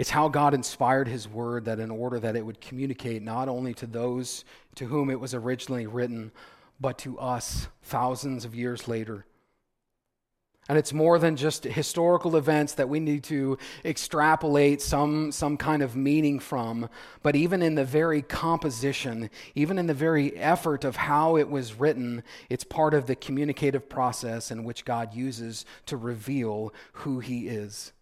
[0.00, 3.74] It's how God inspired his word that in order that it would communicate not only
[3.74, 6.32] to those to whom it was originally written,
[6.80, 9.26] but to us thousands of years later.
[10.70, 15.82] And it's more than just historical events that we need to extrapolate some, some kind
[15.82, 16.88] of meaning from,
[17.22, 21.74] but even in the very composition, even in the very effort of how it was
[21.78, 27.48] written, it's part of the communicative process in which God uses to reveal who He
[27.48, 27.92] is.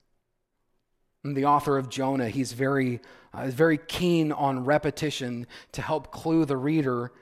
[1.24, 3.00] And the author of Jonah, he's very,
[3.32, 7.12] uh, very keen on repetition to help clue the reader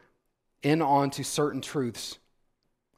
[0.63, 2.19] in onto certain truths.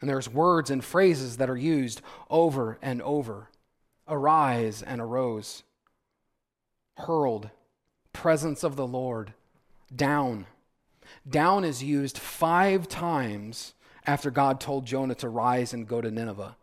[0.01, 3.49] And there's words and phrases that are used over and over
[4.09, 5.63] arise and arose,
[6.97, 7.51] hurled,
[8.13, 9.35] presence of the Lord,
[9.95, 10.47] down.
[11.29, 13.75] Down is used five times
[14.07, 16.57] after God told Jonah to rise and go to Nineveh.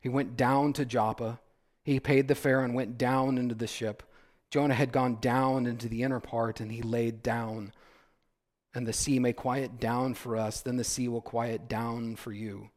[0.00, 1.40] He went down to Joppa.
[1.88, 4.02] He paid the fare and went down into the ship.
[4.50, 7.72] Jonah had gone down into the inner part, and he laid down.
[8.74, 12.30] And the sea may quiet down for us, then the sea will quiet down for
[12.30, 12.68] you.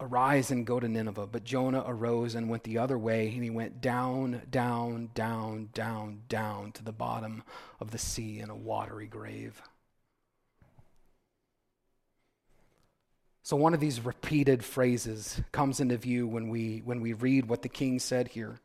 [0.00, 1.26] Arise and go to Nineveh.
[1.26, 6.22] But Jonah arose and went the other way, and he went down, down, down, down,
[6.30, 7.42] down to the bottom
[7.78, 9.60] of the sea in a watery grave.
[13.50, 17.62] So one of these repeated phrases comes into view when we when we read what
[17.62, 18.60] the king said here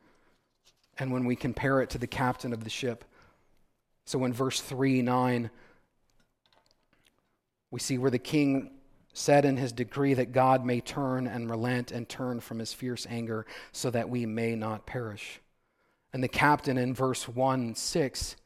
[0.96, 3.04] and when we compare it to the captain of the ship.
[4.04, 5.50] So in verse 3 9
[7.72, 8.74] we see where the king
[9.12, 13.08] said in his decree that God may turn and relent and turn from his fierce
[13.10, 15.40] anger so that we may not perish.
[16.12, 18.36] And the captain in verse 1 6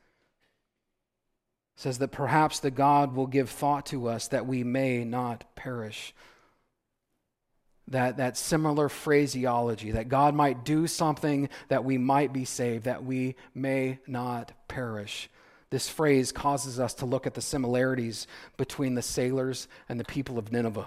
[1.76, 6.14] says that perhaps the God will give thought to us that we may not perish.
[7.90, 13.04] That, that similar phraseology, that God might do something that we might be saved, that
[13.04, 15.28] we may not perish.
[15.70, 20.38] This phrase causes us to look at the similarities between the sailors and the people
[20.38, 20.86] of Nineveh.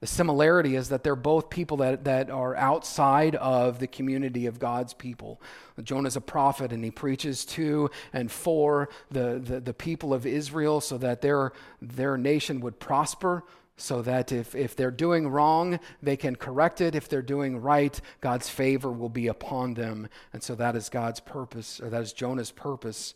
[0.00, 4.60] The similarity is that they're both people that, that are outside of the community of
[4.60, 5.40] God's people.
[5.82, 10.80] Jonah's a prophet and he preaches to and for the, the, the people of Israel
[10.80, 11.52] so that their,
[11.82, 13.42] their nation would prosper,
[13.78, 16.94] so that if, if they're doing wrong, they can correct it.
[16.94, 20.08] If they're doing right, God's favor will be upon them.
[20.32, 23.14] And so that is God's purpose, or that is Jonah's purpose.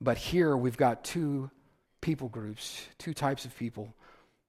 [0.00, 1.50] But here we've got two
[2.00, 3.94] people groups, two types of people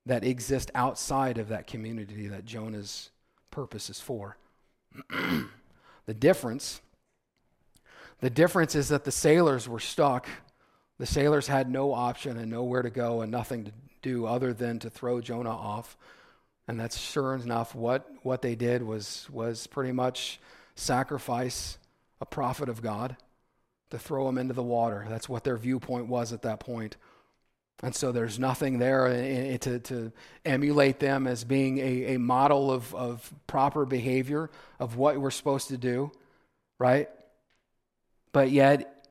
[0.05, 3.11] that exist outside of that community that Jonah's
[3.51, 4.37] purpose is for.
[6.05, 6.81] the difference
[8.21, 10.27] the difference is that the sailors were stuck.
[10.99, 13.71] The sailors had no option and nowhere to go and nothing to
[14.01, 15.97] do other than to throw Jonah off.
[16.67, 20.39] And that's sure enough what, what they did was, was pretty much
[20.75, 21.77] sacrifice
[22.19, 23.17] a prophet of God
[23.89, 25.05] to throw him into the water.
[25.09, 26.95] That's what their viewpoint was at that point.
[27.83, 30.11] And so there's nothing there eh, eh, eh, to, to
[30.45, 35.69] emulate them as being a, a model of, of proper behavior, of what we're supposed
[35.69, 36.11] to do,
[36.77, 37.09] right?
[38.31, 39.07] But yet,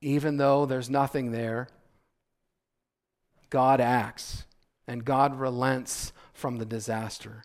[0.00, 1.68] even though there's nothing there,
[3.50, 4.44] God acts
[4.86, 7.44] and God relents from the disaster.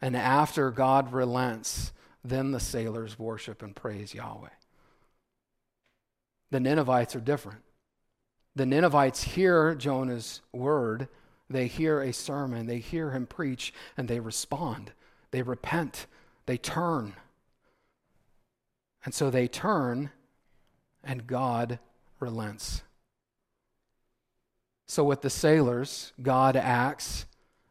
[0.00, 1.92] And after God relents,
[2.22, 4.48] then the sailors worship and praise Yahweh.
[6.50, 7.62] The Ninevites are different.
[8.54, 11.08] The Ninevites hear Jonah's word,
[11.50, 14.92] they hear a sermon, they hear him preach, and they respond.
[15.30, 16.06] They repent,
[16.46, 17.14] they turn.
[19.04, 20.10] And so they turn,
[21.04, 21.78] and God
[22.18, 22.82] relents.
[24.86, 27.26] So, with the sailors, God acts,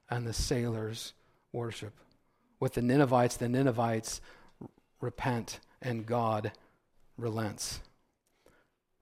[0.09, 1.13] and the sailors
[1.51, 1.93] worship.
[2.59, 4.21] With the Ninevites, the Ninevites
[5.01, 6.51] repent, and God
[7.17, 7.79] relents.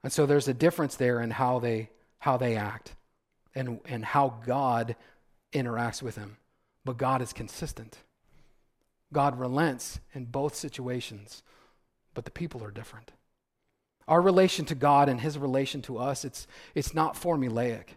[0.02, 2.94] And so there's a difference there in how they, how they act
[3.54, 4.96] and, and how God
[5.52, 6.36] interacts with them.
[6.84, 7.98] But God is consistent.
[9.12, 11.42] God relents in both situations,
[12.12, 13.12] but the people are different.
[14.06, 17.96] Our relation to God and His relation to us, it's, it's not formulaic.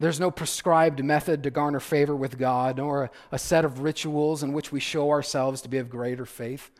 [0.00, 4.52] There's no prescribed method to garner favor with God, nor a, set of rituals in
[4.52, 6.70] which we show ourselves to be of greater faith.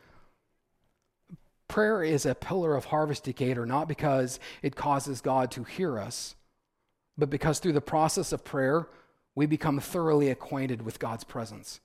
[1.67, 6.35] Prayer is a pillar of Harvest Decatur, not because it causes God to hear us,
[7.17, 8.87] but because through the process of prayer,
[9.35, 11.81] we become thoroughly acquainted with God's presence.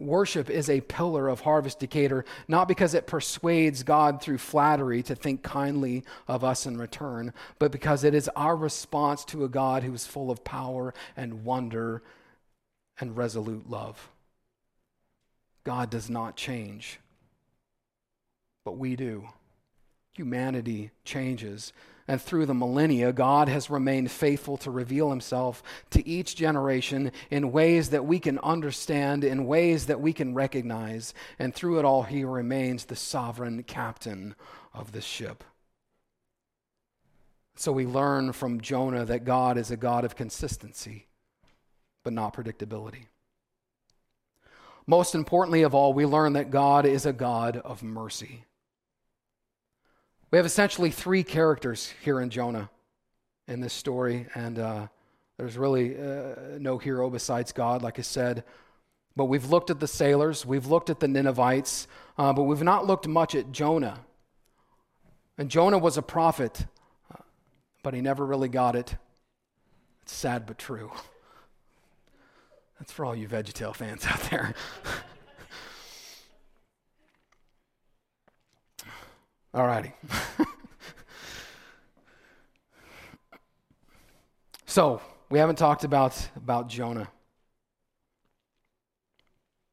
[0.00, 5.14] Worship is a pillar of Harvest Decatur, not because it persuades God through flattery to
[5.14, 9.82] think kindly of us in return, but because it is our response to a God
[9.82, 12.02] who is full of power and wonder
[12.98, 14.08] and resolute love.
[15.64, 16.98] God does not change,
[18.64, 19.28] but we do.
[20.12, 21.72] Humanity changes.
[22.10, 27.52] And through the millennia, God has remained faithful to reveal himself to each generation in
[27.52, 31.14] ways that we can understand, in ways that we can recognize.
[31.38, 34.34] And through it all, he remains the sovereign captain
[34.74, 35.44] of the ship.
[37.54, 41.06] So we learn from Jonah that God is a God of consistency,
[42.02, 43.06] but not predictability.
[44.84, 48.46] Most importantly of all, we learn that God is a God of mercy.
[50.30, 52.70] We have essentially three characters here in Jonah
[53.48, 54.86] in this story, and uh,
[55.36, 58.44] there's really uh, no hero besides God, like I said.
[59.16, 62.86] But we've looked at the sailors, we've looked at the Ninevites, uh, but we've not
[62.86, 63.98] looked much at Jonah.
[65.36, 66.64] And Jonah was a prophet,
[67.12, 67.22] uh,
[67.82, 68.94] but he never really got it.
[70.02, 70.92] It's sad but true.
[72.78, 74.54] That's for all you VeggieTale fans out there.
[79.52, 79.92] All righty.
[84.66, 87.08] so, we haven't talked about, about Jonah.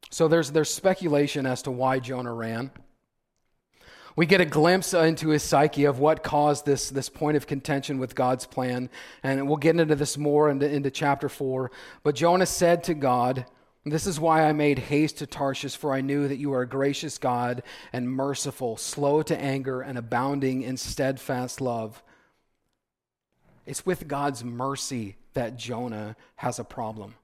[0.10, 2.72] So, there's, there's speculation as to why Jonah ran.
[4.16, 8.00] We get a glimpse into his psyche of what caused this, this point of contention
[8.00, 8.90] with God's plan.
[9.22, 11.70] And we'll get into this more into, into chapter 4.
[12.02, 13.46] But Jonah said to God,
[13.92, 16.68] this is why I made haste to Tarshish, for I knew that you are a
[16.68, 17.64] gracious God
[17.94, 22.04] and merciful, slow to anger, and abounding in steadfast love.
[23.66, 27.16] It's with God's mercy that Jonah has a problem.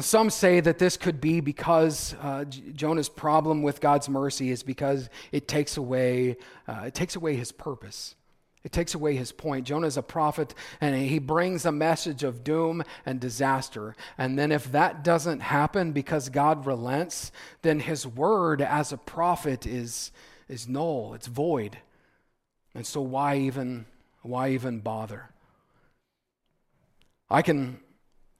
[0.00, 5.10] Some say that this could be because uh, Jonah's problem with God's mercy is because
[5.32, 6.36] it takes away,
[6.68, 8.14] uh, it takes away his purpose.
[8.64, 9.66] It takes away his point.
[9.66, 13.94] Jonah is a prophet and he brings a message of doom and disaster.
[14.16, 17.30] And then, if that doesn't happen because God relents,
[17.62, 20.10] then his word as a prophet is,
[20.48, 21.78] is null, it's void.
[22.74, 23.86] And so, why even,
[24.22, 25.30] why even bother?
[27.30, 27.78] I can,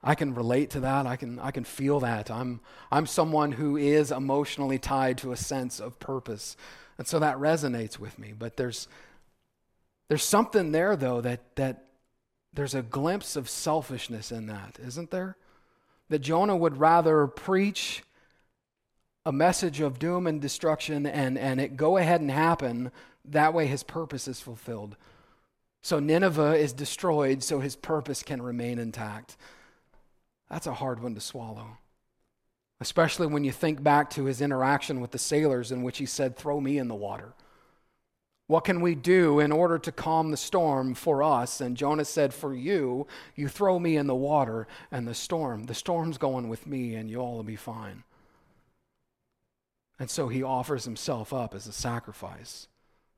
[0.03, 1.07] I can relate to that.
[1.07, 2.31] I can, I can feel that.
[2.31, 2.61] I'm,
[2.91, 6.57] I'm someone who is emotionally tied to a sense of purpose.
[6.97, 8.33] And so that resonates with me.
[8.37, 8.89] But there's,
[10.09, 11.85] there's something there, though, that, that
[12.53, 15.37] there's a glimpse of selfishness in that, isn't there?
[16.09, 18.03] That Jonah would rather preach
[19.27, 22.91] a message of doom and destruction and, and it go ahead and happen.
[23.27, 24.97] That way his purpose is fulfilled.
[25.83, 29.37] So Nineveh is destroyed so his purpose can remain intact.
[30.49, 31.77] That's a hard one to swallow.
[32.81, 36.37] Especially when you think back to his interaction with the sailors, in which he said,
[36.37, 37.35] Throw me in the water.
[38.49, 41.61] What can we do in order to calm the storm for us?
[41.61, 45.65] And Jonah said, For you, you throw me in the water and the storm.
[45.65, 48.05] The storm's going with me, and you all will be fine.
[49.99, 52.69] And so he offers himself up as a sacrifice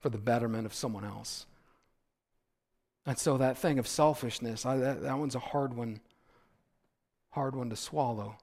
[0.00, 1.46] for the betterment of someone else.
[3.06, 6.00] And so that thing of selfishness, I, that, that one's a hard one,
[7.30, 8.36] hard one to swallow.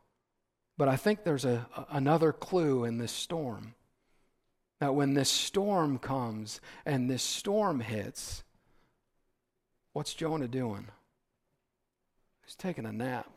[0.78, 3.74] But I think there's a, another clue in this storm.
[4.80, 8.44] That when this storm comes and this storm hits,
[9.94, 10.88] what's Jonah doing?
[12.46, 13.30] He's taking a nap.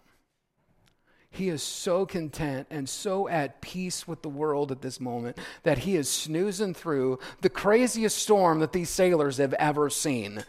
[1.30, 5.78] He is so content and so at peace with the world at this moment that
[5.78, 10.44] he is snoozing through the craziest storm that these sailors have ever seen.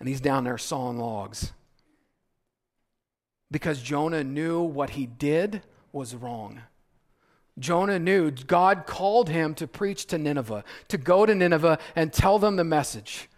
[0.00, 1.52] And he's down there sawing logs.
[3.50, 5.62] Because Jonah knew what he did
[5.92, 6.62] was wrong.
[7.58, 12.38] Jonah knew God called him to preach to Nineveh, to go to Nineveh and tell
[12.38, 13.28] them the message.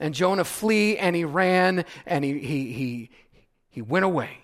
[0.00, 3.10] And Jonah flee and he ran and he, he, he,
[3.68, 4.38] he went away.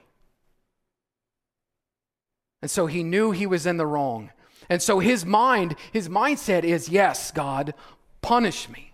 [2.62, 4.30] And so he knew he was in the wrong.
[4.68, 7.74] And so his mind, his mindset is yes, God,
[8.22, 8.92] punish me.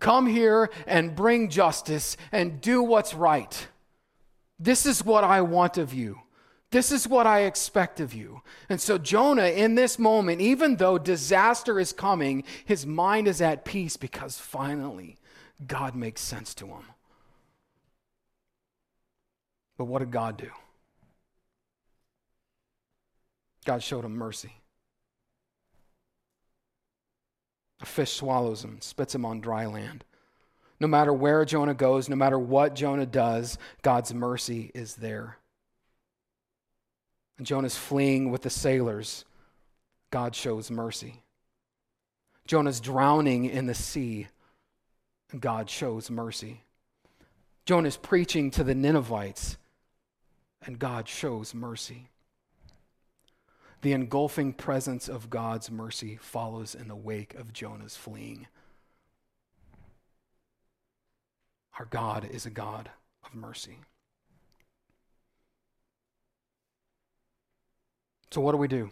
[0.00, 3.68] Come here and bring justice and do what's right.
[4.58, 6.20] This is what I want of you.
[6.74, 8.42] This is what I expect of you.
[8.68, 13.64] And so, Jonah, in this moment, even though disaster is coming, his mind is at
[13.64, 15.16] peace because finally
[15.64, 16.82] God makes sense to him.
[19.78, 20.50] But what did God do?
[23.64, 24.54] God showed him mercy.
[27.82, 30.02] A fish swallows him, spits him on dry land.
[30.80, 35.38] No matter where Jonah goes, no matter what Jonah does, God's mercy is there.
[37.42, 39.24] Jonah's fleeing with the sailors.
[40.10, 41.22] God shows mercy.
[42.46, 44.28] Jonah's drowning in the sea.
[45.32, 46.62] And God shows mercy.
[47.66, 49.56] Jonah's preaching to the Ninevites.
[50.64, 52.08] And God shows mercy.
[53.82, 58.46] The engulfing presence of God's mercy follows in the wake of Jonah's fleeing.
[61.78, 62.90] Our God is a God
[63.24, 63.78] of mercy.
[68.34, 68.90] So, what do we do?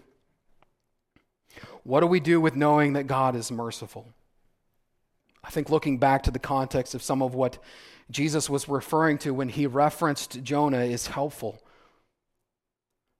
[1.82, 4.06] What do we do with knowing that God is merciful?
[5.42, 7.58] I think looking back to the context of some of what
[8.08, 11.60] Jesus was referring to when he referenced Jonah is helpful.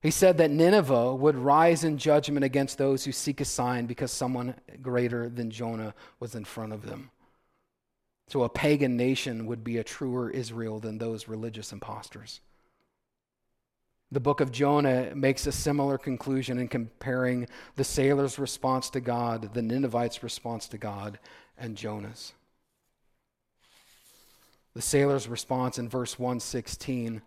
[0.00, 4.12] He said that Nineveh would rise in judgment against those who seek a sign because
[4.12, 7.10] someone greater than Jonah was in front of them.
[8.28, 12.40] So a pagan nation would be a truer Israel than those religious impostors.
[14.12, 19.54] The book of Jonah makes a similar conclusion in comparing the sailor's response to God,
[19.54, 21.18] the Ninevites' response to God,
[21.56, 22.34] and Jonah's.
[24.74, 27.22] The sailor's response in verse 116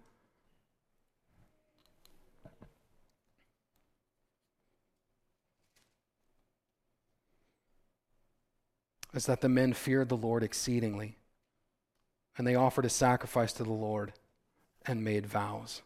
[9.16, 11.18] is that the men feared the Lord exceedingly,
[12.38, 14.14] and they offered a sacrifice to the Lord
[14.86, 15.82] and made vows.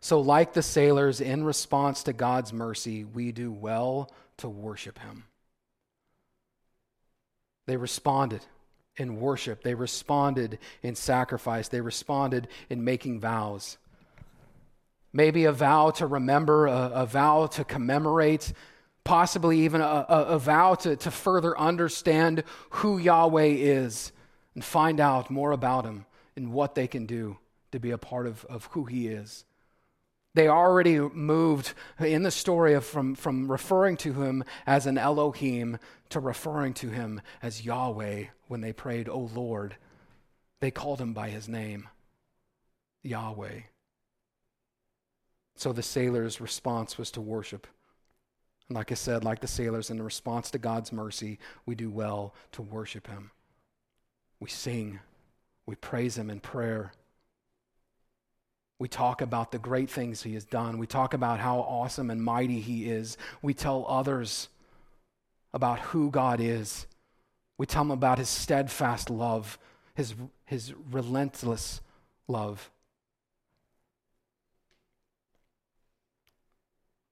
[0.00, 5.24] So, like the sailors, in response to God's mercy, we do well to worship Him.
[7.66, 8.40] They responded
[8.96, 13.78] in worship, they responded in sacrifice, they responded in making vows.
[15.12, 18.52] Maybe a vow to remember, a, a vow to commemorate,
[19.04, 24.12] possibly even a, a, a vow to, to further understand who Yahweh is
[24.54, 27.38] and find out more about Him and what they can do
[27.72, 29.44] to be a part of, of who He is.
[30.38, 35.80] They already moved in the story of from, from referring to him as an Elohim
[36.10, 39.74] to referring to him as Yahweh when they prayed, O Lord.
[40.60, 41.88] They called him by his name,
[43.02, 43.62] Yahweh.
[45.56, 47.66] So the sailors' response was to worship.
[48.68, 52.32] And like I said, like the sailors, in response to God's mercy, we do well
[52.52, 53.32] to worship him.
[54.38, 55.00] We sing,
[55.66, 56.92] we praise him in prayer.
[58.78, 60.78] We talk about the great things he has done.
[60.78, 63.16] We talk about how awesome and mighty he is.
[63.42, 64.48] We tell others
[65.52, 66.86] about who God is.
[67.56, 69.58] We tell them about his steadfast love,
[69.94, 70.14] his,
[70.44, 71.80] his relentless
[72.28, 72.70] love.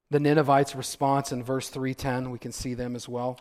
[0.08, 3.40] The Ninevites' response in verse 310, we can see them as well.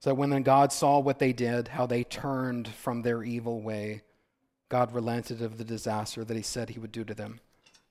[0.00, 4.02] So when then God saw what they did, how they turned from their evil way,
[4.68, 7.40] God relented of the disaster that he said he would do to them,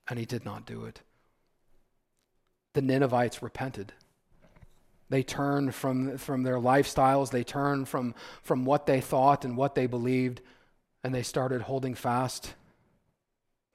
[0.09, 1.01] and he did not do it.
[2.73, 3.93] The Ninevites repented.
[5.09, 9.75] They turned from, from their lifestyles, they turned from, from what they thought and what
[9.75, 10.41] they believed,
[11.03, 12.55] and they started holding fast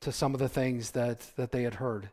[0.00, 2.10] to some of the things that, that they had heard.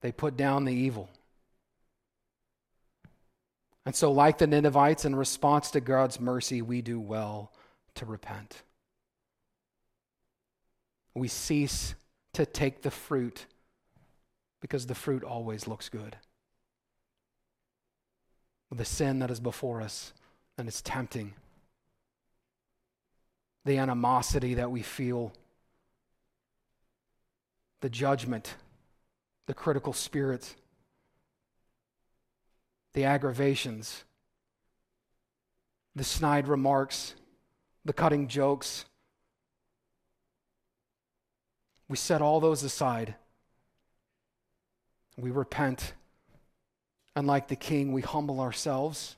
[0.00, 1.10] They put down the evil.
[3.86, 7.52] And so, like the Ninevites, in response to God's mercy, we do well
[7.94, 8.62] to repent.
[11.14, 11.94] We cease
[12.34, 13.46] to take the fruit
[14.60, 16.16] because the fruit always looks good.
[18.70, 20.12] The sin that is before us
[20.56, 21.32] and it's tempting,
[23.64, 25.32] the animosity that we feel,
[27.80, 28.54] the judgment,
[29.46, 30.54] the critical spirit,
[32.92, 34.04] the aggravations,
[35.96, 37.14] the snide remarks,
[37.84, 38.84] the cutting jokes.
[41.88, 43.14] We set all those aside.
[45.16, 45.94] We repent.
[47.16, 49.16] And like the king, we humble ourselves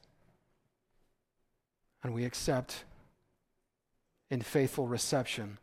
[2.03, 2.85] and we accept
[4.31, 5.59] in faithful reception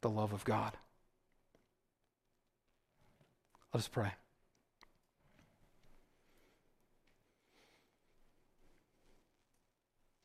[0.00, 0.72] the love of God.
[3.72, 4.12] Let us pray.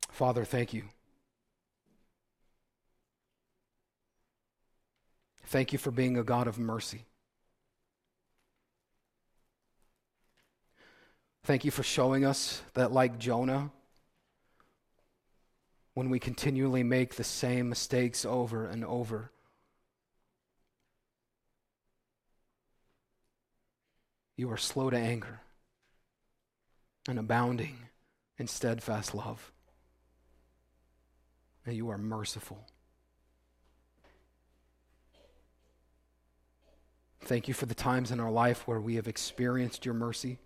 [0.10, 0.84] Father, thank you.
[5.54, 7.06] Thank you for being a God of mercy.
[11.44, 13.70] Thank you for showing us that, like Jonah,
[15.94, 19.30] when we continually make the same mistakes over and over,
[24.36, 25.42] you are slow to anger
[27.08, 27.78] and abounding
[28.40, 29.52] in steadfast love.
[31.64, 32.66] And you are merciful.
[37.26, 40.40] Thank you for the times in our life where we have experienced your mercy,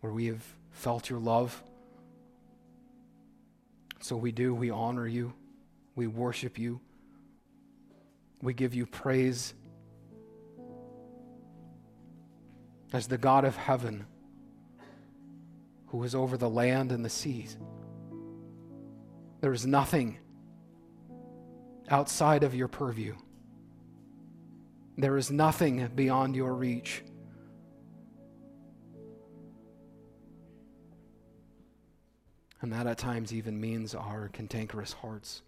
[0.00, 1.62] where we have felt your love.
[4.00, 5.32] So we do, we honor you,
[5.96, 6.80] we worship you,
[8.40, 9.52] we give you praise
[12.92, 14.06] as the God of heaven
[15.88, 17.56] who is over the land and the seas.
[19.40, 20.18] There is nothing
[21.90, 23.16] outside of your purview.
[24.98, 27.04] There is nothing beyond your reach.
[32.60, 35.42] And that at times even means our cantankerous hearts.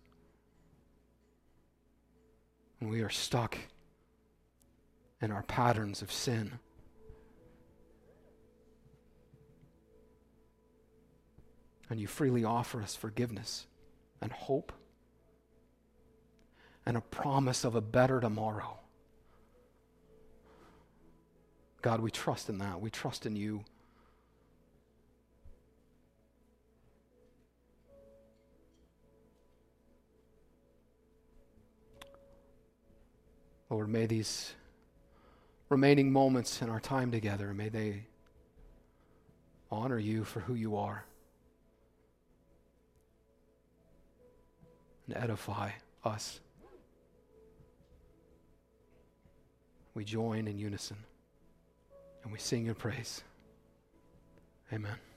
[2.80, 3.59] And we are stuck
[5.20, 6.61] in our patterns of sin.
[11.90, 13.66] And you freely offer us forgiveness
[14.20, 14.72] and hope
[16.86, 18.78] and a promise of a better tomorrow.
[21.83, 22.81] God, we trust in that.
[22.81, 23.64] We trust in you.
[33.70, 34.53] Lord, may these
[35.68, 38.05] remaining moments in our time together, may they
[39.70, 41.05] honor you for who you are
[45.07, 45.70] and edify
[46.05, 46.41] us.
[49.95, 50.97] We join in unison
[52.23, 53.23] and we sing your praise.
[54.73, 55.10] Amen.